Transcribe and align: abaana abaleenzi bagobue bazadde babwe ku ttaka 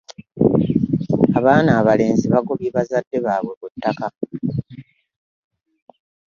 abaana 1.37 1.71
abaleenzi 1.79 2.25
bagobue 2.33 2.67
bazadde 2.75 3.17
babwe 3.25 3.53
ku 3.59 3.67
ttaka 3.73 4.07